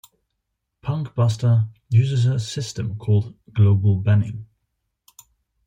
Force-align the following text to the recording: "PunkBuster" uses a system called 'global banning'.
"PunkBuster" 0.81 1.69
uses 1.91 2.25
a 2.25 2.39
system 2.39 2.95
called 2.97 3.35
'global 3.53 3.97
banning'. 4.01 4.47